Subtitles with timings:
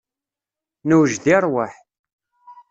[0.87, 1.73] Newjed i rrwaḥ.